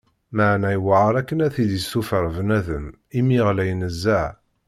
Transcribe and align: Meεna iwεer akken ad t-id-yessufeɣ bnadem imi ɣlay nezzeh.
Meεna 0.35 0.67
iwεer 0.77 1.13
akken 1.21 1.43
ad 1.45 1.51
t-id-yessufeɣ 1.55 2.23
bnadem 2.35 2.85
imi 3.19 3.39
ɣlay 3.47 3.71
nezzeh. 3.79 4.29